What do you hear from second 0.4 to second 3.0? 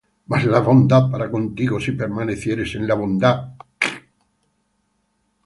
la bondad para contigo, si permanecieres en la